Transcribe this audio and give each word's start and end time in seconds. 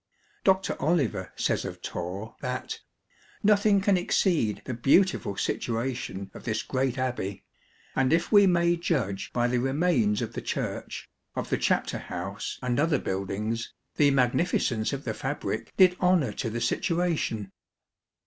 Dr. 0.43 0.75
Oliver 0.81 1.31
says 1.35 1.63
of 1.63 1.79
Torre 1.83 2.35
that" 2.41 2.79
nothing 3.43 3.81
can 3.81 3.99
ex 3.99 4.19
ceed 4.23 4.63
the 4.63 4.73
beautiful 4.73 5.37
situation 5.37 6.31
of 6.33 6.43
this 6.43 6.63
great 6.63 6.97
abbey; 6.97 7.43
and 7.95 8.11
if 8.11 8.31
we 8.31 8.47
may 8.47 8.75
judge 8.77 9.31
by 9.31 9.47
the 9.47 9.59
remains 9.59 10.23
of 10.23 10.33
the 10.33 10.41
church, 10.41 11.07
of 11.35 11.51
the 11.51 11.57
Chapter 11.59 11.99
House 11.99 12.57
and 12.63 12.79
other 12.79 12.97
buildings, 12.97 13.75
the 13.97 14.09
magnificence 14.09 14.91
of 14.91 15.03
the 15.03 15.13
fabric 15.13 15.71
did 15.77 15.95
honour 16.01 16.31
to 16.33 16.49
the 16.49 16.61
situation." 16.61 17.51